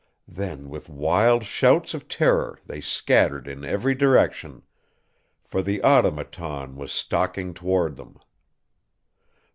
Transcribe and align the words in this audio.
Then 0.27 0.71
with 0.71 0.89
wild 0.89 1.43
shouts 1.43 1.93
of 1.93 2.07
terror 2.07 2.57
they 2.65 2.81
scattered 2.81 3.47
in 3.47 3.63
every 3.63 3.93
direction, 3.93 4.63
for 5.43 5.61
the 5.61 5.83
Automaton 5.83 6.75
was 6.75 6.91
stalking 6.91 7.53
toward 7.53 7.97
them. 7.97 8.17